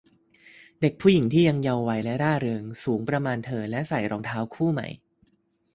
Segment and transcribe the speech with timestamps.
[0.81, 4.87] เด็กผู้หญิงที่ยังเยาว์วัยและร่าเริง สูงประมาณเธอ และใส่รองเท้าคู่ใหม่